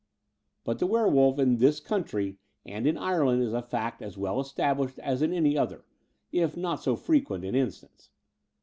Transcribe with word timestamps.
But 0.63 0.79
the 0.79 0.87
werewolf 0.87 1.37
in 1.37 1.57
this 1.57 1.79
country 1.79 2.39
and 2.65 2.87
in 2.87 2.97
Ireland 2.97 3.43
is 3.43 3.53
a 3.53 3.61
fact 3.61 4.01
as 4.01 4.17
well 4.17 4.39
established 4.39 4.97
as 4.97 5.21
in 5.21 5.31
any 5.31 5.55
other, 5.55 5.85
if 6.31 6.57
not 6.57 6.81
so 6.81 6.95
frequent 6.95 7.45
in 7.45 7.53
instance. 7.53 8.09